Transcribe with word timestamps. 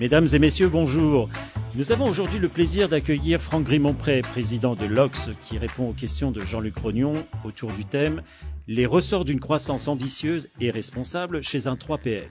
Mesdames 0.00 0.28
et 0.32 0.38
messieurs, 0.38 0.68
bonjour. 0.68 1.28
Nous 1.74 1.90
avons 1.90 2.08
aujourd'hui 2.08 2.38
le 2.38 2.48
plaisir 2.48 2.88
d'accueillir 2.88 3.42
Franck 3.42 3.64
Grimont-Pré, 3.64 4.22
président 4.22 4.76
de 4.76 4.86
l'Ox, 4.86 5.30
qui 5.42 5.58
répond 5.58 5.88
aux 5.88 5.92
questions 5.92 6.30
de 6.30 6.40
Jean-Luc 6.40 6.76
Rognon 6.78 7.26
autour 7.44 7.72
du 7.72 7.84
thème 7.84 8.22
Les 8.68 8.86
ressorts 8.86 9.24
d'une 9.24 9.40
croissance 9.40 9.88
ambitieuse 9.88 10.50
et 10.60 10.70
responsable 10.70 11.42
chez 11.42 11.66
un 11.66 11.74
3PL. 11.74 12.28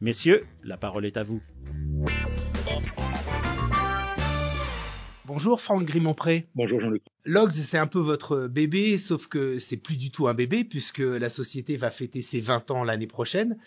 Messieurs, 0.00 0.46
la 0.64 0.78
parole 0.78 1.04
est 1.04 1.18
à 1.18 1.24
vous. 1.24 1.42
Bonjour 5.26 5.60
Franck 5.60 5.84
Grimont-Pré. 5.84 6.46
Bonjour 6.54 6.80
Jean-Luc. 6.80 7.02
Logs, 7.26 7.52
c'est 7.52 7.76
un 7.76 7.86
peu 7.86 8.00
votre 8.00 8.46
bébé, 8.46 8.96
sauf 8.96 9.26
que 9.26 9.58
c'est 9.58 9.76
plus 9.76 9.98
du 9.98 10.10
tout 10.10 10.26
un 10.26 10.32
bébé 10.32 10.64
puisque 10.64 11.00
la 11.00 11.28
société 11.28 11.76
va 11.76 11.90
fêter 11.90 12.22
ses 12.22 12.40
20 12.40 12.70
ans 12.70 12.82
l'année 12.82 13.06
prochaine 13.06 13.58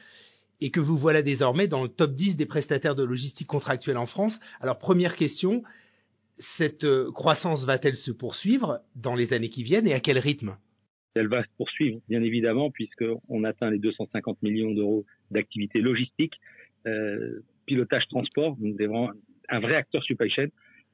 et 0.62 0.72
que 0.72 0.80
vous 0.80 0.98
voilà 0.98 1.22
désormais 1.22 1.68
dans 1.68 1.84
le 1.84 1.90
top 1.90 2.14
10 2.14 2.38
des 2.38 2.46
prestataires 2.46 2.96
de 2.96 3.04
logistique 3.04 3.48
contractuelle 3.48 3.98
en 3.98 4.06
France. 4.06 4.40
Alors 4.60 4.78
première 4.78 5.16
question, 5.16 5.64
cette 6.38 6.84
euh, 6.84 7.12
croissance 7.12 7.66
va-t-elle 7.66 7.96
se 7.96 8.12
poursuivre 8.12 8.80
dans 8.96 9.16
les 9.16 9.34
années 9.34 9.50
qui 9.50 9.64
viennent 9.64 9.88
et 9.88 9.94
à 9.94 10.00
quel 10.00 10.18
rythme? 10.18 10.58
Elle 11.16 11.28
va 11.28 11.44
se 11.44 11.50
poursuivre, 11.58 12.00
bien 12.08 12.22
évidemment, 12.22 12.72
puisqu'on 12.72 13.44
atteint 13.44 13.72
les 13.72 13.80
250 13.80 14.42
millions 14.44 14.72
d'euros 14.72 15.06
d'activité 15.32 15.82
logistique, 15.82 16.40
euh, 16.86 17.44
pilotage 17.66 18.08
transport, 18.08 18.56
donc 18.58 18.76
vraiment 18.76 19.10
un 19.50 19.60
vrai 19.60 19.76
acteur 19.76 20.04
supply 20.04 20.30
chain, 20.30 20.48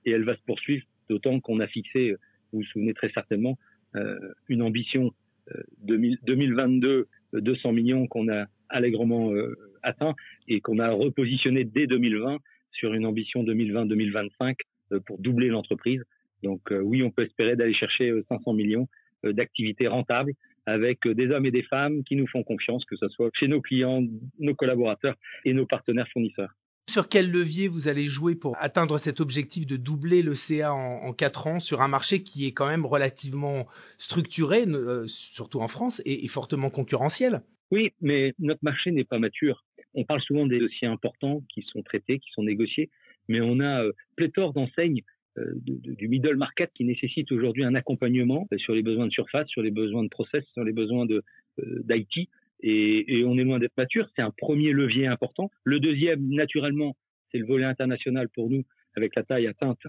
et 0.06 0.12
elle 0.12 0.24
va 0.24 0.36
se 0.36 0.42
poursuivre, 0.46 0.86
d'autant 1.10 1.40
qu'on 1.42 1.60
a 1.60 1.68
fixé, 1.68 2.16
vous 2.52 2.60
vous 2.60 2.66
souvenez 2.66 2.94
très 2.94 3.12
certainement, 3.12 3.58
euh, 3.96 4.18
une 4.48 4.62
ambition 4.62 5.14
euh, 5.54 5.64
2022 5.84 7.08
200 7.34 7.74
millions 7.74 8.08
qu'on 8.08 8.30
a 8.30 8.46
allègrement 8.70 9.34
euh, 9.34 9.56
atteint 9.84 10.16
et 10.48 10.62
qu'on 10.62 10.80
a 10.80 10.90
repositionné 10.92 11.64
dès 11.64 11.88
2020 11.88 12.38
sur 12.72 12.94
une 12.94 13.06
ambition 13.06 13.44
2020-2025 13.44 14.56
euh, 14.92 15.00
pour 15.06 15.20
doubler 15.20 15.48
l'entreprise. 15.48 16.04
Donc 16.44 16.72
euh, 16.72 16.80
oui, 16.80 17.04
on 17.04 17.12
peut 17.12 17.24
espérer 17.24 17.56
d'aller 17.56 17.74
chercher 17.74 18.12
500 18.30 18.54
millions 18.54 18.88
d'activités 19.24 19.88
rentables 19.88 20.34
avec 20.68 21.08
des 21.08 21.30
hommes 21.32 21.46
et 21.48 21.52
des 21.52 21.64
femmes 21.64 22.04
qui 22.04 22.16
nous 22.16 22.28
font 22.28 22.44
confiance, 22.44 22.86
que 22.86 22.96
ce 22.96 23.08
soit 23.10 23.30
chez 23.34 23.48
nos 23.48 23.62
clients, 23.62 24.04
nos 24.40 24.54
collaborateurs 24.54 25.16
et 25.46 25.54
nos 25.54 25.66
partenaires 25.66 26.08
fournisseurs. 26.10 26.52
Sur 26.88 27.10
quel 27.10 27.32
levier 27.32 27.68
vous 27.68 27.88
allez 27.88 28.06
jouer 28.06 28.36
pour 28.36 28.56
atteindre 28.60 29.00
cet 29.00 29.20
objectif 29.20 29.66
de 29.66 29.78
doubler 29.78 30.22
le 30.22 30.36
CA 30.36 30.74
en, 30.74 31.08
en 31.08 31.14
4 31.14 31.48
ans 31.48 31.60
sur 31.60 31.82
un 31.82 31.88
marché 31.88 32.22
qui 32.22 32.46
est 32.46 32.52
quand 32.52 32.68
même 32.68 32.86
relativement 32.86 33.66
structuré, 33.98 34.66
surtout 35.08 35.62
en 35.62 35.68
France, 35.68 36.04
et 36.06 36.28
fortement 36.28 36.70
concurrentiel? 36.70 37.42
Oui, 37.72 37.92
mais 38.02 38.34
notre 38.40 38.64
marché 38.64 38.92
n'est 38.92 39.04
pas 39.04 39.20
mature. 39.20 39.64
On 39.94 40.04
parle 40.04 40.22
souvent 40.22 40.46
des 40.46 40.60
dossiers 40.60 40.88
importants 40.88 41.42
qui 41.54 41.62
sont 41.64 41.82
traités, 41.82 42.20
qui 42.20 42.30
sont 42.32 42.44
négociés, 42.44 42.90
mais 43.28 43.42
on 43.42 43.60
a 43.60 43.84
euh, 43.84 43.92
pléthore 44.16 44.54
d'enseignes 44.54 45.02
euh, 45.38 45.54
du 45.56 46.08
middle 46.08 46.36
market 46.36 46.72
qui 46.74 46.86
nécessite 46.86 47.32
aujourd'hui 47.32 47.64
un 47.64 47.76
accompagnement 47.76 48.48
sur 48.58 48.74
les 48.74 48.84
besoins 48.84 49.08
de 49.08 49.12
surface, 49.12 49.48
sur 49.50 49.62
les 49.62 49.72
besoins 49.72 50.04
de 50.04 50.10
process, 50.10 50.46
sur 50.54 50.64
les 50.64 50.72
besoins 50.72 51.06
d'IT 51.06 52.30
et, 52.62 53.20
et, 53.20 53.26
on 53.26 53.38
est 53.38 53.44
loin 53.44 53.60
d'être 53.60 53.76
mature. 53.78 54.08
C'est 54.16 54.22
un 54.22 54.32
premier 54.32 54.72
levier 54.72 55.08
important. 55.08 55.52
Le 55.64 55.80
deuxième, 55.80 56.26
naturellement, 56.30 56.96
c'est 57.32 57.38
le 57.38 57.46
volet 57.46 57.66
international 57.66 58.30
pour 58.30 58.50
nous. 58.50 58.64
Avec 58.96 59.14
la 59.16 59.24
taille 59.24 59.48
atteinte, 59.48 59.82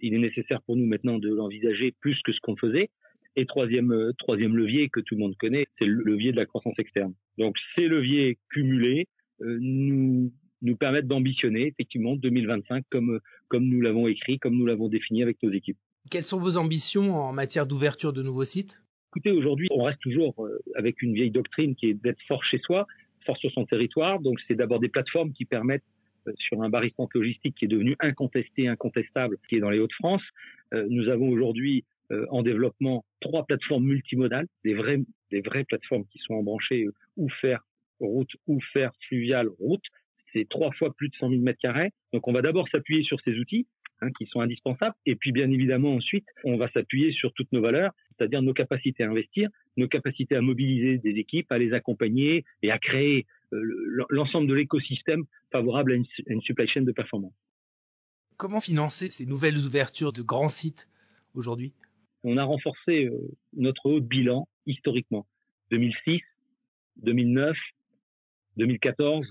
il 0.00 0.14
est 0.14 0.18
nécessaire 0.18 0.62
pour 0.62 0.76
nous 0.76 0.86
maintenant 0.86 1.18
de 1.18 1.28
l'envisager 1.28 1.92
plus 2.00 2.20
que 2.22 2.32
ce 2.32 2.38
qu'on 2.40 2.56
faisait. 2.56 2.90
Et 3.36 3.46
troisième, 3.46 3.92
euh, 3.92 4.12
troisième 4.18 4.56
levier 4.56 4.88
que 4.88 5.00
tout 5.00 5.14
le 5.14 5.20
monde 5.20 5.36
connaît, 5.36 5.66
c'est 5.78 5.86
le 5.86 6.02
levier 6.02 6.32
de 6.32 6.36
la 6.36 6.46
croissance 6.46 6.78
externe. 6.78 7.14
Donc 7.38 7.56
ces 7.74 7.88
leviers 7.88 8.38
cumulés 8.50 9.08
euh, 9.42 9.58
nous, 9.60 10.32
nous 10.62 10.76
permettent 10.76 11.08
d'ambitionner 11.08 11.66
effectivement 11.66 12.14
2025 12.16 12.84
comme, 12.90 13.20
comme 13.48 13.64
nous 13.64 13.80
l'avons 13.80 14.06
écrit, 14.06 14.38
comme 14.38 14.56
nous 14.56 14.66
l'avons 14.66 14.88
défini 14.88 15.22
avec 15.22 15.42
nos 15.42 15.50
équipes. 15.50 15.78
Quelles 16.10 16.24
sont 16.24 16.38
vos 16.38 16.56
ambitions 16.56 17.14
en 17.16 17.32
matière 17.32 17.66
d'ouverture 17.66 18.12
de 18.12 18.22
nouveaux 18.22 18.44
sites? 18.44 18.80
Écoutez, 19.10 19.30
aujourd'hui, 19.30 19.68
on 19.70 19.84
reste 19.84 20.00
toujours 20.00 20.34
euh, 20.44 20.58
avec 20.74 21.00
une 21.00 21.14
vieille 21.14 21.30
doctrine 21.30 21.74
qui 21.74 21.86
est 21.86 21.94
d'être 21.94 22.20
fort 22.26 22.44
chez 22.44 22.58
soi, 22.58 22.86
fort 23.24 23.36
sur 23.36 23.50
son 23.52 23.64
territoire. 23.64 24.20
Donc, 24.20 24.38
c'est 24.46 24.54
d'abord 24.54 24.80
des 24.80 24.88
plateformes 24.88 25.32
qui 25.32 25.44
permettent 25.44 25.84
euh, 26.26 26.32
sur 26.36 26.62
un 26.62 26.68
baristan 26.68 27.08
logistique 27.14 27.54
qui 27.56 27.66
est 27.66 27.68
devenu 27.68 27.96
incontesté, 28.00 28.68
incontestable, 28.68 29.38
qui 29.48 29.56
est 29.56 29.60
dans 29.60 29.70
les 29.70 29.78
Hauts-de-France. 29.78 30.22
Euh, 30.72 30.86
nous 30.90 31.08
avons 31.08 31.28
aujourd'hui 31.30 31.84
en 32.30 32.42
développement 32.42 33.04
trois 33.20 33.44
plateformes 33.44 33.84
multimodales, 33.84 34.46
des 34.64 34.74
vraies, 34.74 35.64
plateformes 35.64 36.04
qui 36.06 36.18
sont 36.18 36.34
embranchées 36.34 36.86
ou 37.16 37.28
faire 37.40 37.64
route 38.00 38.30
ou 38.46 38.60
faire 38.72 38.92
fluvial 39.08 39.48
route. 39.58 39.84
C'est 40.32 40.48
trois 40.48 40.72
fois 40.72 40.92
plus 40.94 41.08
de 41.08 41.14
100 41.16 41.30
000 41.30 41.42
mètres 41.42 41.60
carrés. 41.60 41.92
Donc, 42.12 42.26
on 42.26 42.32
va 42.32 42.42
d'abord 42.42 42.68
s'appuyer 42.68 43.04
sur 43.04 43.20
ces 43.24 43.38
outils 43.38 43.66
hein, 44.00 44.08
qui 44.18 44.26
sont 44.26 44.40
indispensables. 44.40 44.94
Et 45.06 45.14
puis, 45.14 45.32
bien 45.32 45.50
évidemment, 45.50 45.94
ensuite, 45.94 46.26
on 46.42 46.56
va 46.56 46.68
s'appuyer 46.72 47.12
sur 47.12 47.32
toutes 47.34 47.52
nos 47.52 47.60
valeurs, 47.60 47.92
c'est-à-dire 48.10 48.42
nos 48.42 48.52
capacités 48.52 49.04
à 49.04 49.10
investir, 49.10 49.48
nos 49.76 49.86
capacités 49.88 50.34
à 50.34 50.40
mobiliser 50.40 50.98
des 50.98 51.18
équipes, 51.20 51.50
à 51.52 51.58
les 51.58 51.72
accompagner 51.72 52.44
et 52.62 52.70
à 52.70 52.78
créer 52.78 53.26
euh, 53.52 54.06
l'ensemble 54.10 54.48
de 54.48 54.54
l'écosystème 54.54 55.24
favorable 55.52 55.92
à 55.92 55.94
une 55.94 56.40
supply 56.42 56.66
chain 56.66 56.82
de 56.82 56.92
performance. 56.92 57.34
Comment 58.36 58.60
financer 58.60 59.10
ces 59.10 59.26
nouvelles 59.26 59.58
ouvertures 59.58 60.12
de 60.12 60.22
grands 60.22 60.48
sites 60.48 60.88
aujourd'hui? 61.34 61.72
On 62.24 62.38
a 62.38 62.44
renforcé 62.44 63.04
euh, 63.04 63.18
notre 63.52 63.86
haut 63.86 64.00
de 64.00 64.06
bilan 64.06 64.48
historiquement. 64.66 65.26
2006, 65.70 66.20
2009, 66.96 67.54
2014 68.56 69.26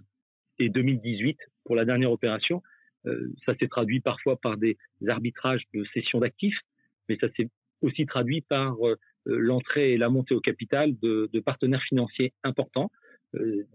et 0.59 0.69
2018 0.69 1.37
pour 1.65 1.75
la 1.75 1.85
dernière 1.85 2.11
opération. 2.11 2.61
Euh, 3.07 3.33
ça 3.45 3.55
s'est 3.55 3.67
traduit 3.67 3.99
parfois 3.99 4.37
par 4.37 4.57
des 4.57 4.77
arbitrages 5.07 5.63
de 5.73 5.83
cession 5.93 6.19
d'actifs, 6.19 6.57
mais 7.09 7.17
ça 7.19 7.27
s'est 7.35 7.49
aussi 7.81 8.05
traduit 8.05 8.41
par 8.41 8.75
euh, 8.87 8.95
l'entrée 9.25 9.93
et 9.93 9.97
la 9.97 10.09
montée 10.09 10.35
au 10.35 10.39
capital 10.39 10.93
de, 10.99 11.27
partenaires 11.43 11.83
financiers 11.83 12.33
importants, 12.43 12.91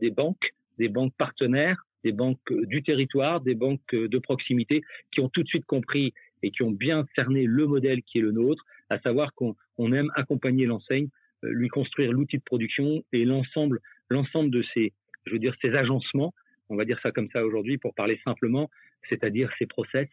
des 0.01 0.11
banques, 0.11 0.55
des 0.78 0.89
banques 0.89 1.15
partenaires, 1.17 1.84
des 2.05 2.12
banques 2.12 2.53
du 2.53 2.83
territoire, 2.83 3.41
des 3.41 3.55
banques 3.55 3.95
de 3.95 4.19
proximité, 4.19 4.83
qui 5.11 5.21
ont 5.21 5.28
tout 5.31 5.43
de 5.43 5.49
suite 5.49 5.65
compris 5.65 6.12
et 6.43 6.51
qui 6.51 6.62
ont 6.62 6.71
bien 6.71 7.07
cerné 7.15 7.45
le 7.45 7.67
modèle 7.67 8.03
qui 8.03 8.19
est 8.19 8.23
le 8.23 8.33
nôtre, 8.33 8.65
à 8.91 8.99
savoir 9.00 9.34
qu'on 9.34 9.54
on 9.76 9.93
aime 9.93 10.10
accompagner 10.15 10.66
l'enseigne, 10.66 11.09
lui 11.43 11.69
construire 11.69 12.12
l'outil 12.12 12.38
de 12.38 12.43
production 12.43 13.04
et 13.12 13.25
l'ensemble, 13.25 13.81
l'ensemble 14.09 14.50
de 14.50 14.65
ces, 14.75 14.93
je 15.26 15.32
veux 15.32 15.38
dire, 15.38 15.54
ces 15.60 15.75
agencements 15.75 16.32
on 16.69 16.76
va 16.76 16.84
dire 16.84 16.98
ça 17.03 17.12
comme 17.12 17.28
ça 17.31 17.44
aujourd'hui 17.44 17.78
pour 17.78 17.94
parler 17.94 18.21
simplement, 18.25 18.71
c'est-à-dire 19.09 19.50
ces 19.59 19.66
process, 19.66 20.09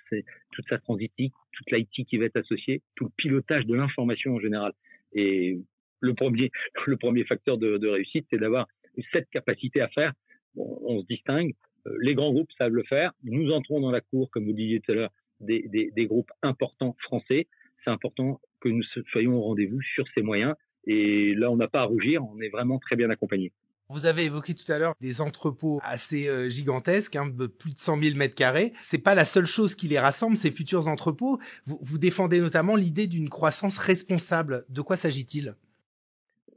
toute 0.52 0.68
sa 0.70 0.78
transitique, 0.78 1.34
toute 1.52 1.72
l'IT 1.72 2.08
qui 2.08 2.18
va 2.18 2.26
être 2.26 2.38
associée, 2.38 2.82
tout 2.96 3.06
le 3.06 3.12
pilotage 3.18 3.66
de 3.66 3.76
l'information 3.76 4.36
en 4.36 4.40
général. 4.40 4.74
Et 5.14 5.60
le 6.00 6.14
premier, 6.14 6.52
le 6.86 6.98
premier 6.98 7.24
facteur 7.26 7.58
de, 7.58 7.78
de 7.78 7.88
réussite, 7.88 8.26
c'est 8.30 8.40
d'avoir 8.40 8.68
cette 9.12 9.30
capacité 9.30 9.82
à 9.82 9.90
faire. 9.90 10.14
Bon, 10.56 10.80
on 10.84 11.02
se 11.02 11.08
distingue. 11.08 11.54
Les 12.00 12.16
grands 12.16 12.32
groupes 12.32 12.52
savent 12.58 12.74
le 12.74 12.84
faire. 12.84 13.12
Nous 13.24 13.52
entrons 13.52 13.80
dans 13.80 13.92
la 13.92 14.02
cour, 14.02 14.32
comme 14.32 14.46
vous 14.46 14.54
disiez 14.54 14.80
tout 14.80 14.94
à 14.94 14.96
l'heure, 14.96 15.12
des, 15.42 15.68
des, 15.68 15.92
des 15.92 16.06
groupes 16.06 16.32
importants 16.42 16.96
français. 17.02 17.48
C'est 17.86 17.92
important 17.92 18.42
que 18.60 18.70
nous 18.70 18.84
soyons 19.12 19.36
au 19.36 19.42
rendez-vous 19.42 19.80
sur 19.94 20.06
ces 20.16 20.24
moyens. 20.24 20.56
Et 20.88 21.36
là, 21.36 21.52
on 21.52 21.56
n'a 21.56 21.68
pas 21.68 21.82
à 21.82 21.84
rougir. 21.84 22.24
On 22.24 22.42
est 22.42 22.50
vraiment 22.50 22.80
très 22.80 22.96
bien 22.96 23.10
accompagnés. 23.10 23.52
Vous 23.90 24.08
avez 24.08 24.26
évoqué 24.26 24.56
tout 24.56 24.70
à 24.72 24.80
l'heure 24.80 24.96
des 25.00 25.22
entrepôts 25.22 25.80
assez 25.84 26.28
euh, 26.28 26.50
gigantesques, 26.50 27.16
hein, 27.16 27.30
plus 27.60 27.74
de 27.74 27.78
100 27.78 28.02
000 28.02 28.18
mètres 28.18 28.34
carrés. 28.34 28.74
C'est 28.82 28.98
pas 28.98 29.14
la 29.14 29.26
seule 29.26 29.46
chose 29.46 29.76
qui 29.76 29.88
les 29.88 30.00
rassemble, 30.00 30.38
ces 30.38 30.50
futurs 30.50 30.88
entrepôts. 30.88 31.38
Vous, 31.68 31.78
vous 31.82 32.00
défendez 32.00 32.40
notamment 32.40 32.76
l'idée 32.76 33.06
d'une 33.06 33.30
croissance 33.30 33.78
responsable. 33.78 34.66
De 34.70 34.82
quoi 34.82 34.96
s'agit-il? 34.96 35.56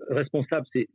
Responsable, 0.08 0.66
c'est 0.72 0.88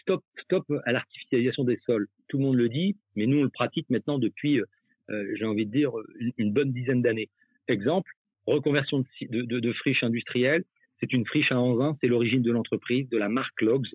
stop, 0.00 0.24
stop 0.42 0.64
à 0.84 0.90
l'artificialisation 0.90 1.62
des 1.62 1.78
sols. 1.86 2.08
Tout 2.26 2.38
le 2.38 2.44
monde 2.44 2.56
le 2.56 2.68
dit, 2.68 2.96
mais 3.14 3.26
nous 3.26 3.38
on 3.38 3.44
le 3.44 3.48
pratique 3.48 3.88
maintenant 3.90 4.18
depuis, 4.18 4.58
euh, 4.58 5.34
j'ai 5.36 5.44
envie 5.44 5.66
de 5.66 5.70
dire, 5.70 5.92
une 6.36 6.52
bonne 6.52 6.72
dizaine 6.72 7.00
d'années. 7.00 7.28
Exemple, 7.68 8.10
reconversion 8.46 9.04
de, 9.22 9.72
friches 9.72 10.02
industrielles. 10.02 10.64
C'est 11.00 11.12
une 11.12 11.26
friche 11.26 11.50
à 11.52 11.60
Anzin, 11.60 11.96
c'est 12.00 12.06
l'origine 12.06 12.42
de 12.42 12.52
l'entreprise, 12.52 13.08
de 13.08 13.18
la 13.18 13.28
marque 13.28 13.60
Logs 13.60 13.88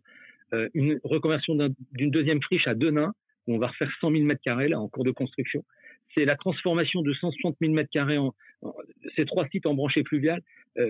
euh, 0.54 0.68
une 0.74 1.00
reconversion 1.04 1.56
d'une 1.94 2.12
deuxième 2.12 2.42
friche 2.42 2.68
à 2.68 2.74
Denain, 2.74 3.14
où 3.48 3.56
on 3.56 3.60
va 3.60 3.68
refaire 3.68 3.92
100 4.02 4.12
000 4.12 4.24
mètres 4.24 4.42
carrés 4.44 4.74
en 4.74 4.88
cours 4.88 5.04
de 5.04 5.12
construction. 5.12 5.64
C'est 6.16 6.26
la 6.26 6.36
transformation 6.36 7.02
de 7.04 7.14
160 7.14 7.58
000 7.62 7.74
mètres 7.74 7.92
carrés 7.92 8.18
en, 8.18 8.34
ces 9.16 9.26
trois 9.26 9.48
sites 9.50 9.68
en 9.68 9.76
branchée 9.76 10.04
fluviale, 10.04 10.42
euh, 10.78 10.90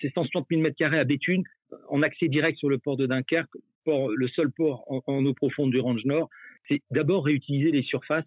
c'est 0.00 0.12
160 0.12 0.46
000 0.50 0.60
mètres 0.60 0.76
carrés 0.76 0.98
à 0.98 1.04
Béthune, 1.04 1.44
en 1.88 2.02
accès 2.02 2.28
direct 2.28 2.58
sur 2.58 2.68
le 2.68 2.78
port 2.78 2.96
de 2.96 3.06
Dunkerque, 3.06 3.56
port, 3.84 4.10
le 4.10 4.28
seul 4.28 4.50
port 4.50 4.84
en, 4.88 5.02
en 5.06 5.24
eau 5.24 5.34
profonde 5.34 5.70
du 5.70 5.80
Range 5.80 6.04
Nord. 6.04 6.28
C'est 6.68 6.82
d'abord 6.90 7.24
réutiliser 7.24 7.70
les 7.70 7.82
surfaces 7.82 8.26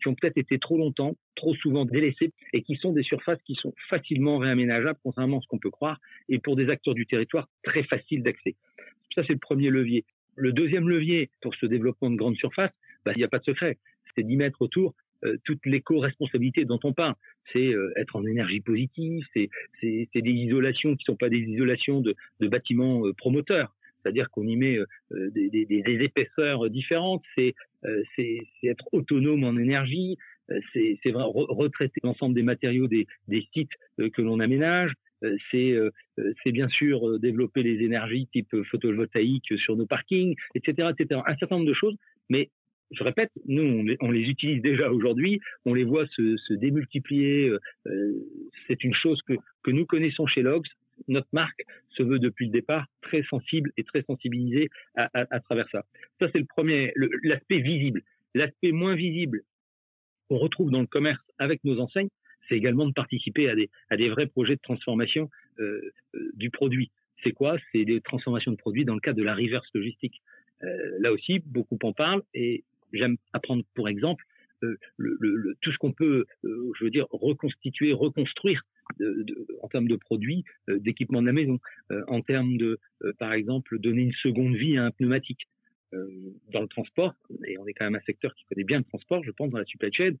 qui 0.00 0.08
ont 0.08 0.14
peut-être 0.14 0.38
été 0.38 0.58
trop 0.58 0.76
longtemps, 0.76 1.16
trop 1.34 1.54
souvent 1.54 1.84
délaissées, 1.84 2.32
et 2.52 2.62
qui 2.62 2.76
sont 2.76 2.92
des 2.92 3.02
surfaces 3.02 3.40
qui 3.44 3.54
sont 3.54 3.74
facilement 3.88 4.38
réaménageables, 4.38 4.98
contrairement 5.02 5.38
à 5.38 5.40
ce 5.40 5.46
qu'on 5.46 5.58
peut 5.58 5.70
croire, 5.70 5.98
et 6.28 6.38
pour 6.38 6.56
des 6.56 6.68
acteurs 6.68 6.94
du 6.94 7.06
territoire 7.06 7.48
très 7.62 7.82
faciles 7.84 8.22
d'accès. 8.22 8.56
Ça, 9.14 9.22
c'est 9.26 9.32
le 9.32 9.38
premier 9.38 9.70
levier. 9.70 10.04
Le 10.36 10.52
deuxième 10.52 10.88
levier 10.88 11.30
pour 11.42 11.54
ce 11.54 11.66
développement 11.66 12.10
de 12.10 12.16
grande 12.16 12.36
surface, 12.36 12.70
bah, 13.04 13.12
il 13.14 13.18
n'y 13.18 13.24
a 13.24 13.28
pas 13.28 13.38
de 13.38 13.44
secret. 13.44 13.78
C'est 14.14 14.22
d'y 14.22 14.36
mettre 14.36 14.62
autour 14.62 14.94
toute 15.44 15.66
l'éco-responsabilité 15.66 16.64
dont 16.64 16.78
on 16.84 16.92
parle. 16.92 17.14
C'est 17.52 17.72
être 17.96 18.14
en 18.14 18.24
énergie 18.24 18.60
positive, 18.60 19.24
c'est 19.32 19.50
des 19.82 20.30
isolations 20.30 20.90
qui 20.94 21.02
ne 21.02 21.12
sont 21.12 21.16
pas 21.16 21.28
des 21.28 21.38
isolations 21.38 22.00
de, 22.00 22.14
de 22.40 22.48
bâtiments 22.48 23.02
promoteurs 23.16 23.74
c'est-à-dire 24.02 24.30
qu'on 24.30 24.46
y 24.46 24.56
met 24.56 24.78
des, 25.10 25.50
des, 25.50 25.66
des, 25.66 26.04
épaisseurs 26.04 26.70
différentes, 26.70 27.22
c'est 27.34 27.54
être 28.64 28.88
autonome 28.92 29.44
en 29.44 29.56
énergie, 29.56 30.16
c'est 30.72 30.98
retraiter 31.12 32.00
l'ensemble 32.02 32.34
des 32.34 32.42
matériaux 32.42 32.88
des, 32.88 33.06
sites 33.52 33.72
que 33.98 34.22
l'on 34.22 34.40
aménage, 34.40 34.92
c'est 35.50 36.52
bien 36.52 36.68
sûr 36.68 37.18
développer 37.18 37.62
les 37.62 37.84
énergies 37.84 38.28
type 38.32 38.54
photovoltaïque 38.70 39.58
sur 39.58 39.76
nos 39.76 39.86
parkings, 39.86 40.34
etc., 40.54 40.90
etc. 40.98 41.20
Un 41.26 41.36
certain 41.36 41.56
nombre 41.56 41.68
de 41.68 41.74
choses, 41.74 41.96
mais 42.28 42.50
je 42.90 43.04
répète, 43.04 43.30
nous, 43.46 43.84
on 44.00 44.10
les, 44.10 44.22
utilise 44.22 44.62
déjà 44.62 44.90
aujourd'hui, 44.90 45.40
on 45.64 45.74
les 45.74 45.84
voit 45.84 46.06
se, 46.06 46.54
démultiplier. 46.54 47.50
Euh, 47.86 48.12
c'est 48.66 48.82
une 48.82 48.94
chose 48.94 49.20
que, 49.26 49.34
que 49.62 49.70
nous 49.70 49.86
connaissons 49.86 50.26
chez 50.26 50.42
Logs. 50.42 50.66
Notre 51.06 51.28
marque 51.32 51.62
se 51.90 52.02
veut 52.02 52.18
depuis 52.18 52.46
le 52.46 52.52
départ 52.52 52.86
très 53.02 53.22
sensible 53.24 53.72
et 53.76 53.84
très 53.84 54.02
sensibilisée 54.02 54.68
à, 54.94 55.40
travers 55.40 55.68
ça. 55.70 55.84
Ça, 56.20 56.28
c'est 56.32 56.38
le 56.38 56.46
premier, 56.46 56.92
l'aspect 57.22 57.60
visible. 57.60 58.02
L'aspect 58.34 58.72
moins 58.72 58.94
visible 58.94 59.42
qu'on 60.28 60.38
retrouve 60.38 60.70
dans 60.70 60.80
le 60.80 60.86
commerce 60.86 61.22
avec 61.38 61.64
nos 61.64 61.80
enseignes, 61.80 62.10
c'est 62.48 62.56
également 62.56 62.86
de 62.86 62.92
participer 62.92 63.48
à 63.48 63.54
des, 63.96 64.08
vrais 64.08 64.26
projets 64.26 64.56
de 64.56 64.60
transformation 64.60 65.30
euh, 65.60 65.92
euh 66.14 66.30
du 66.34 66.50
produit. 66.50 66.90
C'est 67.22 67.32
quoi? 67.32 67.56
C'est 67.72 67.84
des 67.84 68.00
transformations 68.00 68.52
de 68.52 68.56
produits 68.56 68.84
dans 68.84 68.94
le 68.94 69.00
cadre 69.00 69.18
de 69.18 69.24
la 69.24 69.34
reverse 69.34 69.68
logistique. 69.74 70.22
Euh, 70.62 70.96
là 71.00 71.12
aussi, 71.12 71.40
beaucoup 71.40 71.78
en 71.82 71.92
parlent 71.92 72.22
et 72.34 72.64
j'aime 72.92 73.16
apprendre 73.32 73.64
pour 73.74 73.88
exemple 73.88 74.24
le, 74.60 74.76
le, 74.96 75.56
tout 75.60 75.70
ce 75.70 75.78
qu'on 75.78 75.92
peut, 75.92 76.26
je 76.42 76.84
veux 76.84 76.90
dire, 76.90 77.06
reconstituer, 77.10 77.92
reconstruire 77.92 78.64
en 79.62 79.68
termes 79.68 79.88
de 79.88 79.96
produits, 79.96 80.44
euh, 80.68 80.78
d'équipement 80.78 81.20
de 81.20 81.26
la 81.26 81.32
maison, 81.32 81.58
en 82.08 82.20
termes 82.20 82.56
de, 82.56 82.78
par 83.18 83.32
exemple, 83.32 83.78
donner 83.78 84.02
une 84.02 84.12
seconde 84.12 84.54
vie 84.54 84.76
à 84.76 84.84
un 84.84 84.90
pneumatique. 84.90 85.48
dans 86.52 86.60
le 86.60 86.68
transport, 86.68 87.14
et 87.46 87.56
on 87.56 87.66
est 87.66 87.72
quand 87.72 87.86
même 87.86 87.94
un 87.94 88.04
secteur 88.04 88.34
qui 88.34 88.44
connaît 88.44 88.64
bien 88.64 88.78
le 88.78 88.84
transport, 88.84 89.24
je 89.24 89.30
pense, 89.30 89.50
dans 89.50 89.58
la 89.58 89.64
supply 89.64 89.90
chain, 89.90 90.14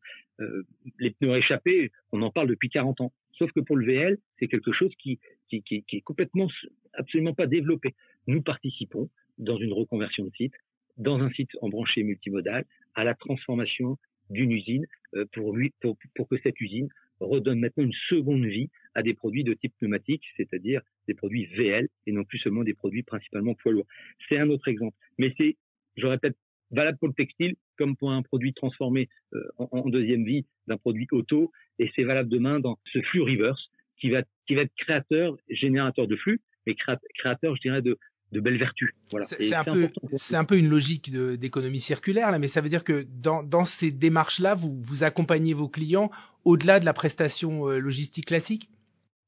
les 0.98 1.10
pneus 1.10 1.30
réchappés, 1.30 1.92
on 2.10 2.22
en 2.22 2.30
parle 2.30 2.48
depuis 2.48 2.70
40 2.70 3.02
ans. 3.02 3.12
Sauf 3.38 3.52
que 3.52 3.60
pour 3.60 3.76
le 3.76 3.84
VL, 3.84 4.16
c'est 4.38 4.48
quelque 4.48 4.72
chose 4.72 4.92
qui, 4.98 5.20
qui, 5.50 5.84
est 5.92 6.00
complètement, 6.00 6.48
absolument 6.94 7.34
pas 7.34 7.46
développé. 7.46 7.94
Nous 8.26 8.40
participons 8.40 9.10
dans 9.36 9.58
une 9.58 9.74
reconversion 9.74 10.24
de 10.24 10.32
site 10.34 10.54
dans 10.98 11.20
un 11.20 11.30
site 11.30 11.50
embranché 11.62 12.02
multimodal 12.02 12.64
à 12.94 13.04
la 13.04 13.14
transformation 13.14 13.96
d'une 14.30 14.52
usine 14.52 14.86
euh, 15.14 15.24
pour, 15.32 15.56
lui, 15.56 15.72
pour, 15.80 16.28
que 16.28 16.36
cette 16.42 16.60
usine 16.60 16.88
redonne 17.20 17.60
maintenant 17.60 17.84
une 17.84 17.94
seconde 18.08 18.44
vie 18.44 18.70
à 18.94 19.02
des 19.02 19.14
produits 19.14 19.44
de 19.44 19.54
type 19.54 19.74
pneumatique, 19.78 20.24
c'est-à-dire 20.36 20.80
des 21.06 21.14
produits 21.14 21.46
VL 21.46 21.88
et 22.06 22.12
non 22.12 22.24
plus 22.24 22.38
seulement 22.38 22.64
des 22.64 22.74
produits 22.74 23.02
principalement 23.02 23.54
poids 23.54 23.72
lourds. 23.72 23.86
C'est 24.28 24.38
un 24.38 24.50
autre 24.50 24.68
exemple. 24.68 24.96
Mais 25.18 25.34
c'est, 25.36 25.56
je 25.96 26.06
répète, 26.06 26.36
valable 26.70 26.98
pour 26.98 27.08
le 27.08 27.14
textile 27.14 27.56
comme 27.76 27.96
pour 27.96 28.10
un 28.10 28.22
produit 28.22 28.52
transformé 28.52 29.08
euh, 29.32 29.48
en, 29.56 29.68
en, 29.72 29.88
deuxième 29.88 30.24
vie 30.24 30.44
d'un 30.66 30.76
produit 30.76 31.06
auto 31.12 31.50
et 31.78 31.90
c'est 31.96 32.04
valable 32.04 32.28
demain 32.28 32.60
dans 32.60 32.78
ce 32.92 33.00
flux 33.00 33.22
reverse 33.22 33.70
qui 33.98 34.10
va, 34.10 34.22
qui 34.46 34.54
va 34.54 34.62
être 34.62 34.74
créateur, 34.76 35.36
générateur 35.48 36.06
de 36.06 36.16
flux, 36.16 36.40
mais 36.66 36.76
créateur, 37.14 37.56
je 37.56 37.60
dirais, 37.60 37.82
de, 37.82 37.98
de 38.32 38.40
belles 38.40 38.58
vertus. 38.58 38.90
Voilà. 39.10 39.24
C'est 39.24 39.54
un 39.54 39.64
peu, 39.64 39.88
c'est 40.14 40.36
un 40.36 40.44
peu 40.44 40.58
une 40.58 40.68
logique 40.68 41.10
d'économie 41.10 41.80
circulaire 41.80 42.30
là, 42.30 42.38
mais 42.38 42.48
ça 42.48 42.60
veut 42.60 42.68
dire 42.68 42.84
que 42.84 43.06
dans, 43.08 43.42
dans 43.42 43.64
ces 43.64 43.90
démarches-là, 43.90 44.54
vous, 44.54 44.80
vous 44.82 45.02
accompagnez 45.02 45.54
vos 45.54 45.68
clients 45.68 46.10
au-delà 46.44 46.80
de 46.80 46.84
la 46.84 46.92
prestation 46.92 47.68
euh, 47.68 47.78
logistique 47.78 48.26
classique? 48.26 48.68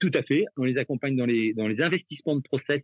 Tout 0.00 0.10
à 0.14 0.22
fait. 0.22 0.44
On 0.56 0.64
les 0.64 0.78
accompagne 0.78 1.16
dans 1.16 1.26
les 1.26 1.52
dans 1.54 1.68
les 1.68 1.80
investissements 1.80 2.36
de 2.36 2.42
process 2.42 2.82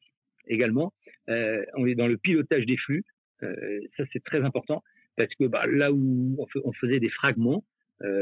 également. 0.49 0.93
Euh, 1.29 1.65
on 1.75 1.87
est 1.87 1.95
dans 1.95 2.07
le 2.07 2.17
pilotage 2.17 2.67
des 2.67 2.77
flux. 2.77 3.05
Euh, 3.43 3.81
ça 3.97 4.05
c'est 4.13 4.23
très 4.23 4.43
important 4.43 4.83
parce 5.17 5.35
que 5.35 5.45
bah, 5.45 5.67
là 5.67 5.93
où 5.93 6.37
on, 6.65 6.73
faisait 6.73 7.01
des 7.01 7.09
fragments, 7.09 7.65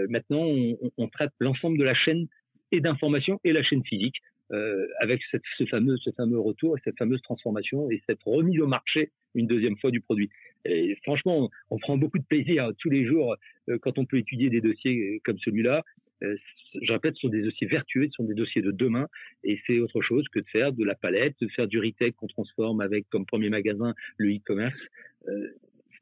maintenant 0.08 0.44
on, 0.44 0.78
on 0.96 1.08
traite 1.08 1.32
l'ensemble 1.40 1.76
de 1.76 1.82
la 1.82 1.94
chaîne 1.94 2.26
et 2.70 2.80
d'information 2.80 3.40
et 3.42 3.52
la 3.52 3.64
chaîne 3.64 3.84
physique 3.84 4.16
euh, 4.52 4.86
avec 5.00 5.20
ce, 5.30 5.64
fameux, 5.66 5.96
ce 5.96 6.10
fameux 6.10 6.38
retour 6.38 6.76
et 6.76 6.80
cette 6.84 6.98
fameuse 6.98 7.22
transformation 7.22 7.90
et 7.90 8.02
cette 8.06 8.22
remise 8.24 8.60
au 8.60 8.66
marché 8.66 9.10
une 9.34 9.46
deuxième 9.46 9.76
fois 9.78 9.90
du 9.90 10.00
produit. 10.00 10.30
Et 10.64 10.96
franchement, 11.02 11.50
on, 11.70 11.78
prend 11.78 11.96
beaucoup 11.96 12.18
de 12.18 12.24
plaisir 12.24 12.70
tous 12.78 12.90
les 12.90 13.04
jours 13.04 13.36
euh, 13.68 13.78
quand 13.78 13.98
on 13.98 14.04
peut 14.04 14.18
étudier 14.18 14.50
des 14.50 14.60
dossiers 14.60 15.20
comme 15.24 15.38
celui-là. 15.38 15.82
Euh, 16.22 16.36
je 16.80 16.92
répète, 16.92 17.14
ce 17.16 17.22
sont 17.22 17.28
des 17.28 17.42
dossiers 17.42 17.66
vertueux, 17.66 18.06
ce 18.06 18.12
sont 18.12 18.24
des 18.24 18.34
dossiers 18.34 18.62
de 18.62 18.70
demain, 18.70 19.08
et 19.42 19.60
c'est 19.66 19.80
autre 19.80 20.00
chose 20.00 20.26
que 20.28 20.38
de 20.38 20.46
faire 20.48 20.72
de 20.72 20.84
la 20.84 20.94
palette, 20.94 21.34
de 21.40 21.48
faire 21.48 21.66
du 21.66 21.78
retail 21.78 22.12
qu'on 22.12 22.28
transforme 22.28 22.80
avec 22.80 23.08
comme 23.10 23.26
premier 23.26 23.50
magasin 23.50 23.94
le 24.16 24.30
e-commerce. 24.34 24.78
Euh, 25.28 25.48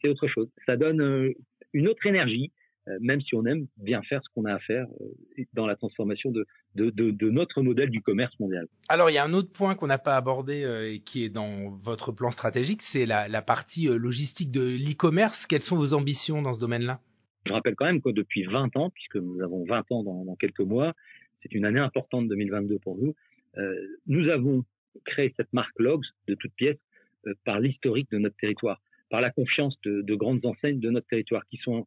c'est 0.00 0.08
autre 0.08 0.26
chose. 0.26 0.48
Ça 0.66 0.76
donne 0.76 1.00
euh, 1.00 1.32
une 1.72 1.88
autre 1.88 2.06
énergie, 2.06 2.50
euh, 2.50 2.62
même 3.00 3.20
si 3.20 3.34
on 3.34 3.44
aime 3.46 3.67
bien 3.76 4.02
faire 4.02 4.23
ce 4.23 4.29
qu'on 4.34 4.44
a 4.44 4.55
à 4.55 4.58
faire 4.58 4.87
euh, 5.00 5.44
dans 5.52 5.67
la 5.67 5.76
transformation 5.76 6.31
de, 6.31 6.46
de, 6.75 6.90
de, 6.90 7.11
de, 7.11 7.31
notre 7.31 7.62
modèle 7.62 7.90
du 7.90 8.02
commerce 8.02 8.38
mondial. 8.40 8.67
Alors 8.88 9.11
il 9.11 9.14
y 9.14 9.19
a 9.19 9.25
un 9.25 9.32
autre 9.34 9.52
point 9.52 9.75
qu'on 9.75 9.87
n'a 9.87 9.99
pas 9.99 10.17
abordé 10.17 10.64
euh, 10.64 10.93
et 10.93 11.00
qui 11.00 11.25
est 11.25 11.29
dans 11.29 11.70
votre 11.82 12.12
plan 12.12 12.31
stratégique, 12.31 12.82
c'est 12.82 13.06
la, 13.06 13.29
la, 13.29 13.43
partie 13.43 13.87
logistique 13.87 14.50
de 14.50 14.62
l'e-commerce. 14.62 15.46
Quelles 15.46 15.62
sont 15.62 15.76
vos 15.76 15.94
ambitions 15.94 16.43
dans 16.43 16.55
ce 16.55 16.61
domaine-là? 16.61 17.00
Je 17.46 17.52
rappelle 17.52 17.75
quand 17.75 17.87
même 17.87 18.00
que 18.00 18.11
depuis 18.11 18.44
20 18.44 18.76
ans, 18.76 18.90
puisque 18.90 19.17
nous 19.17 19.40
avons 19.43 19.64
20 19.64 19.93
ans 19.93 20.02
dans, 20.02 20.25
dans 20.25 20.37
quelques 20.37 20.61
mois, 20.61 20.94
c'est 21.43 21.52
une 21.52 21.64
année 21.64 21.81
importante 21.81 22.28
2022 22.28 22.78
pour 22.78 22.96
nous, 22.96 23.14
euh, 23.58 23.75
nous 24.06 24.28
avons 24.28 24.64
créé 25.05 25.32
cette 25.37 25.52
marque 25.52 25.78
Logs 25.78 26.05
de 26.28 26.35
toutes 26.35 26.55
pièces 26.55 26.78
euh, 27.26 27.35
par 27.44 27.61
l'historique 27.61 28.11
de 28.11 28.19
notre 28.19 28.37
territoire, 28.37 28.81
par 29.11 29.20
la 29.20 29.31
confiance 29.31 29.76
de, 29.85 30.02
de 30.02 30.14
grandes 30.14 30.44
enseignes 30.46 30.81
de 30.81 30.90
notre 30.90 31.06
territoire 31.08 31.44
qui 31.46 31.58
sont 31.58 31.87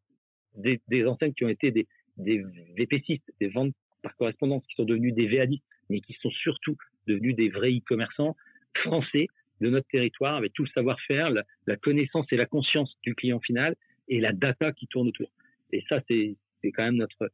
des, 0.58 0.80
des, 0.88 1.06
enseignes 1.06 1.34
qui 1.34 1.46
ont 1.46 1.50
été 1.50 1.72
des, 1.72 1.88
des 2.18 2.44
des 3.40 3.48
ventes 3.48 3.74
par 4.02 4.16
correspondance, 4.16 4.64
qui 4.68 4.76
sont 4.76 4.86
devenus 4.86 5.14
des 5.14 5.28
VADistes, 5.28 5.64
mais 5.90 6.02
qui 6.02 6.14
sont 6.22 6.32
surtout 6.32 6.78
devenus 7.08 7.36
des 7.36 7.50
vrais 7.50 7.72
e-commerçants 7.72 8.36
français 8.76 9.28
de 9.62 9.70
notre 9.70 9.88
territoire, 9.88 10.36
avec 10.36 10.54
tout 10.54 10.64
le 10.64 10.70
savoir-faire, 10.70 11.30
la, 11.32 11.76
connaissance 11.78 12.26
et 12.32 12.36
la 12.36 12.46
conscience 12.46 12.94
du 13.04 13.16
client 13.16 13.40
final 13.40 13.76
et 14.08 14.20
la 14.20 14.34
data 14.34 14.72
qui 14.74 14.88
tourne 14.88 15.08
autour. 15.08 15.32
Et 15.72 15.84
ça, 15.88 16.02
c'est 16.08 16.36
quand 16.74 16.84
même 16.84 16.98
notre, 16.98 17.32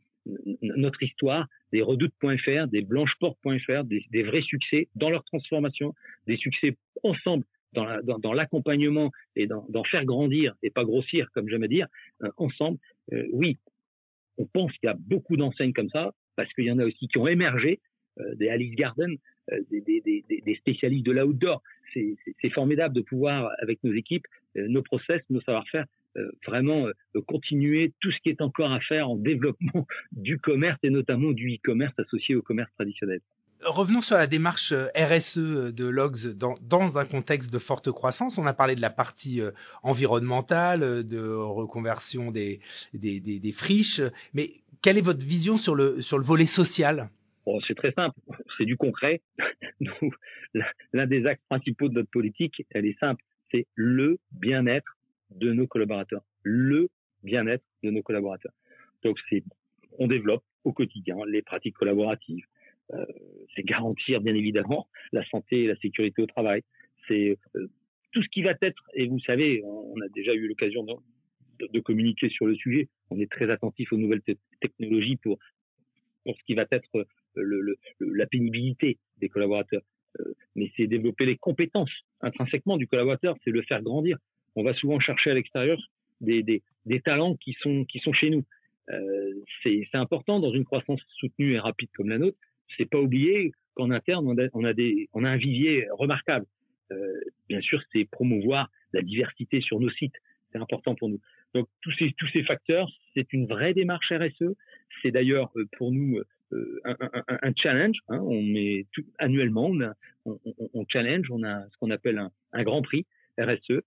notre 0.61 1.01
histoire, 1.03 1.47
des 1.71 1.81
redoutes.fr, 1.81 2.67
des 2.67 2.81
blancheportes.fr, 2.81 3.83
des, 3.85 4.05
des 4.11 4.23
vrais 4.23 4.41
succès 4.41 4.87
dans 4.95 5.09
leur 5.09 5.23
transformation, 5.25 5.93
des 6.27 6.37
succès 6.37 6.77
ensemble 7.03 7.43
dans 7.73 8.33
l'accompagnement 8.33 9.11
dans, 9.37 9.65
et 9.65 9.71
d'en 9.71 9.83
faire 9.83 10.05
grandir 10.05 10.55
et 10.63 10.69
pas 10.69 10.83
grossir, 10.83 11.27
comme 11.33 11.47
j'aime 11.47 11.67
dire, 11.67 11.87
euh, 12.23 12.29
ensemble, 12.37 12.77
euh, 13.13 13.27
oui, 13.31 13.57
on 14.37 14.45
pense 14.45 14.71
qu'il 14.73 14.87
y 14.87 14.89
a 14.89 14.97
beaucoup 14.97 15.37
d'enseignes 15.37 15.73
comme 15.73 15.89
ça, 15.89 16.13
parce 16.35 16.51
qu'il 16.53 16.65
y 16.65 16.71
en 16.71 16.79
a 16.79 16.85
aussi 16.85 17.07
qui 17.07 17.17
ont 17.17 17.27
émergé, 17.27 17.79
euh, 18.19 18.35
des 18.35 18.49
Alice 18.49 18.75
Garden, 18.75 19.15
euh, 19.51 19.59
des, 19.69 19.81
des, 19.81 20.01
des, 20.01 20.41
des, 20.41 20.55
spécialistes 20.55 21.05
de 21.05 21.13
l'outdoor. 21.13 21.61
C'est 21.93 22.49
formidable 22.49 22.95
de 22.95 23.01
pouvoir, 23.01 23.51
avec 23.59 23.83
nos 23.83 23.93
équipes, 23.93 24.25
euh, 24.57 24.67
nos 24.67 24.81
process, 24.81 25.21
nos 25.29 25.41
savoir-faire, 25.41 25.85
vraiment 26.45 26.87
continuer 27.25 27.93
tout 28.01 28.11
ce 28.11 28.17
qui 28.19 28.27
est 28.27 28.41
encore 28.41 28.73
à 28.73 28.81
faire 28.81 29.09
en 29.09 29.15
développement 29.15 29.87
du 30.11 30.39
commerce 30.39 30.77
et 30.83 30.89
notamment 30.89 31.31
du 31.31 31.55
e-commerce 31.55 31.93
associé 31.97 32.35
au 32.35 32.41
commerce 32.41 32.69
traditionnel. 32.73 33.21
Revenons 33.63 34.01
sur 34.01 34.17
la 34.17 34.27
démarche 34.27 34.71
euh, 34.71 34.87
RSE 34.95 35.37
de 35.73 35.87
Logs 35.87 36.33
dans, 36.35 36.55
dans, 36.61 36.97
un 36.97 37.05
contexte 37.05 37.53
de 37.53 37.59
forte 37.59 37.91
croissance. 37.91 38.37
On 38.37 38.45
a 38.47 38.53
parlé 38.53 38.75
de 38.75 38.81
la 38.81 38.89
partie 38.89 39.39
euh, 39.39 39.51
environnementale, 39.83 40.81
euh, 40.81 41.03
de 41.03 41.21
reconversion 41.21 42.31
des, 42.31 42.59
des, 42.93 43.19
des, 43.19 43.39
des, 43.39 43.51
friches, 43.51 44.01
mais 44.33 44.51
quelle 44.81 44.97
est 44.97 45.05
votre 45.05 45.23
vision 45.23 45.57
sur 45.57 45.75
le, 45.75 46.01
sur 46.01 46.17
le 46.17 46.23
volet 46.23 46.47
social? 46.47 47.09
Bon, 47.45 47.59
C'est 47.67 47.75
très 47.75 47.91
simple, 47.91 48.15
c'est 48.57 48.65
du 48.65 48.77
concret. 48.77 49.21
L'un 50.93 51.07
des 51.07 51.25
axes 51.27 51.43
principaux 51.49 51.87
de 51.87 51.93
notre 51.93 52.09
politique, 52.09 52.65
elle 52.71 52.85
est 52.85 52.97
simple, 52.99 53.23
c'est 53.51 53.67
le 53.75 54.17
bien-être 54.31 54.97
de 55.35 55.53
nos 55.53 55.67
collaborateurs. 55.67 56.23
Le 56.41 56.89
bien-être 57.23 57.63
de 57.83 57.91
nos 57.91 58.01
collaborateurs. 58.01 58.53
Donc 59.03 59.17
on 59.99 60.07
développe 60.07 60.43
au 60.63 60.73
quotidien 60.73 61.17
les 61.27 61.41
pratiques 61.41 61.75
collaboratives, 61.75 62.45
euh, 62.45 62.50
c'est 63.55 63.63
garantir 63.63 64.21
bien 64.21 64.35
évidemment 64.35 64.87
la 65.11 65.25
santé 65.25 65.63
et 65.63 65.67
la 65.67 65.75
sécurité 65.77 66.21
au 66.21 66.25
travail. 66.25 66.61
C'est 67.07 67.37
euh, 67.55 67.67
tout 68.11 68.21
ce 68.23 68.29
qui 68.29 68.41
va 68.43 68.53
être, 68.61 68.83
et 68.93 69.07
vous 69.07 69.19
savez, 69.19 69.63
on 69.63 69.99
a 70.01 70.07
déjà 70.09 70.33
eu 70.33 70.47
l'occasion 70.47 70.83
de, 70.83 71.79
communiquer 71.79 72.29
sur 72.29 72.47
le 72.47 72.55
sujet. 72.55 72.89
On 73.11 73.19
est 73.19 73.31
très 73.31 73.49
attentif 73.51 73.93
aux 73.93 73.97
nouvelles 73.97 74.23
technologies 74.61 75.17
pour 75.17 75.37
pour 76.23 76.35
ce 76.37 76.43
qui 76.45 76.53
va 76.53 76.65
être 76.71 77.07
euh, 77.37 77.75
la 77.99 78.27
pénibilité 78.27 78.99
des 79.17 79.29
collaborateurs. 79.29 79.81
mais 80.55 80.71
c'est 80.75 80.87
développer 80.87 81.25
les 81.25 81.37
compétences 81.37 81.93
intrinsèquement 82.21 82.77
du 82.77 82.87
collaborateur, 82.87 83.35
c'est 83.43 83.51
le 83.51 83.63
faire 83.63 83.81
grandir. 83.81 84.17
On 84.55 84.63
va 84.63 84.73
souvent 84.73 84.99
chercher 84.99 85.31
à 85.31 85.33
l'extérieur 85.33 85.79
des, 86.19 86.61
talents 87.03 87.35
qui 87.35 87.53
sont 87.61 87.85
qui 87.85 87.99
sont 87.99 88.13
chez 88.13 88.29
nous. 88.29 88.43
c'est 89.63 89.87
important 89.93 90.39
dans 90.39 90.51
une 90.51 90.65
croissance 90.65 91.01
soutenue 91.19 91.53
et 91.53 91.59
rapide 91.59 91.89
comme 91.95 92.09
la 92.09 92.19
nôtre. 92.19 92.37
C'est 92.77 92.89
pas 92.89 92.99
oublier 92.99 93.51
qu'en 93.75 93.91
interne, 93.91 94.27
on 94.27 94.63
a, 94.63 94.73
des, 94.73 95.09
on 95.13 95.23
a 95.23 95.29
un 95.29 95.37
vivier 95.37 95.87
remarquable. 95.91 96.45
bien 97.47 97.61
sûr, 97.61 97.81
c'est 97.91 98.05
promouvoir 98.05 98.69
la 98.93 99.01
diversité 99.01 99.61
sur 99.61 99.79
nos 99.79 99.89
sites. 99.91 100.15
C'est 100.51 100.59
important 100.59 100.95
pour 100.95 101.09
nous. 101.09 101.19
Donc 101.53 101.67
tous 101.81 101.91
ces 101.97 102.13
tous 102.17 102.27
ces 102.27 102.43
facteurs, 102.43 102.89
c'est 103.13 103.31
une 103.33 103.45
vraie 103.45 103.73
démarche 103.73 104.11
RSE. 104.11 104.55
C'est 105.01 105.11
d'ailleurs 105.11 105.51
pour 105.77 105.91
nous 105.91 106.19
un, 106.83 106.95
un, 107.27 107.53
challenge. 107.55 107.97
Hein. 108.09 108.19
On 108.19 108.41
met 108.41 108.85
annuellement, 109.19 109.71
on, 110.25 110.85
challenge, 110.87 111.29
on 111.31 111.43
a 111.43 111.67
ce 111.69 111.77
qu'on 111.77 111.91
appelle 111.91 112.21
un, 112.53 112.63
grand 112.63 112.81
prix 112.81 113.05
RSE. 113.39 113.81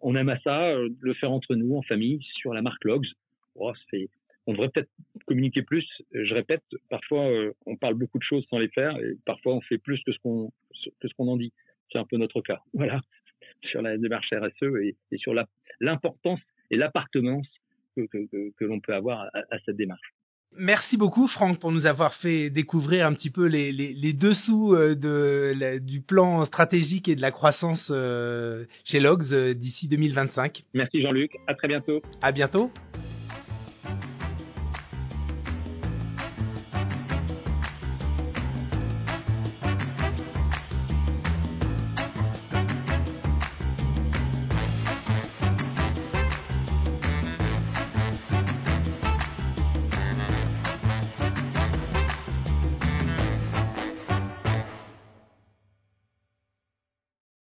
on 0.00 0.16
aime 0.16 0.28
à 0.28 0.38
ça, 0.40 0.74
le 1.00 1.14
faire 1.14 1.30
entre 1.30 1.54
nous, 1.54 1.76
en 1.76 1.82
famille, 1.82 2.20
sur 2.34 2.52
la 2.52 2.62
marque 2.62 2.84
Logs. 2.84 3.06
Oh, 3.54 3.72
on 4.48 4.52
devrait 4.52 4.70
peut-être 4.70 4.90
communiquer 5.26 5.62
plus. 5.62 5.86
Je 6.12 6.34
répète, 6.34 6.64
parfois 6.90 7.28
on 7.66 7.76
parle 7.76 7.94
beaucoup 7.94 8.18
de 8.18 8.24
choses 8.24 8.44
sans 8.50 8.58
les 8.58 8.68
faire, 8.68 8.98
et 8.98 9.16
parfois 9.24 9.54
on 9.54 9.60
fait 9.60 9.78
plus 9.78 10.02
que 10.04 10.12
ce 10.12 10.18
qu'on 10.18 10.50
que 11.00 11.06
ce 11.06 11.14
qu'on 11.14 11.28
en 11.28 11.36
dit. 11.36 11.52
C'est 11.92 11.98
un 11.98 12.04
peu 12.04 12.16
notre 12.16 12.40
cas. 12.40 12.60
Voilà 12.74 13.00
sur 13.64 13.82
la 13.82 13.96
démarche 13.96 14.32
RSE 14.32 14.76
et, 14.82 14.96
et 15.10 15.18
sur 15.18 15.34
l'importance 15.80 16.40
et 16.70 16.76
l'appartenance 16.76 17.46
que, 17.96 18.02
que, 18.06 18.52
que 18.56 18.64
l'on 18.64 18.80
peut 18.80 18.94
avoir 18.94 19.22
à, 19.22 19.38
à 19.50 19.58
cette 19.64 19.76
démarche. 19.76 20.14
Merci 20.56 20.96
beaucoup 20.96 21.26
Franck 21.26 21.58
pour 21.58 21.72
nous 21.72 21.86
avoir 21.86 22.14
fait 22.14 22.48
découvrir 22.48 23.06
un 23.06 23.12
petit 23.12 23.28
peu 23.28 23.46
les, 23.46 23.70
les, 23.70 23.92
les 23.92 24.12
dessous 24.14 24.74
euh, 24.74 24.94
de, 24.94 25.52
la, 25.54 25.78
du 25.78 26.00
plan 26.00 26.44
stratégique 26.46 27.06
et 27.08 27.16
de 27.16 27.20
la 27.20 27.30
croissance 27.30 27.92
euh, 27.94 28.64
chez 28.84 28.98
Logs 28.98 29.34
euh, 29.34 29.52
d'ici 29.52 29.88
2025. 29.88 30.64
Merci 30.72 31.02
Jean-Luc, 31.02 31.32
à 31.46 31.54
très 31.54 31.68
bientôt. 31.68 32.00
À 32.22 32.32
bientôt. 32.32 32.72